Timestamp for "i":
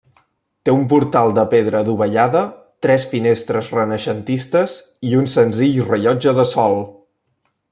5.11-5.15